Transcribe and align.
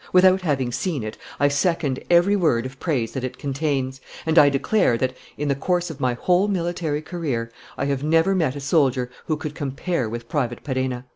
Without 0.13 0.41
having 0.41 0.71
seen 0.71 1.03
it, 1.03 1.15
I 1.39 1.47
second 1.47 1.99
every 2.09 2.35
word 2.35 2.65
of 2.65 2.79
praise 2.79 3.11
that 3.11 3.23
it 3.23 3.37
contains; 3.37 4.01
and 4.25 4.39
I 4.39 4.49
declare 4.49 4.97
that, 4.97 5.15
in 5.37 5.47
the 5.47 5.53
course 5.53 5.91
of 5.91 5.99
my 5.99 6.15
whole 6.15 6.47
military 6.47 7.03
career, 7.03 7.51
I 7.77 7.85
have 7.85 8.03
never 8.03 8.33
met 8.33 8.55
a 8.55 8.59
soldier 8.61 9.11
who 9.27 9.37
could 9.37 9.53
compare 9.53 10.09
with 10.09 10.27
Private 10.27 10.63
Perenna. 10.63 11.05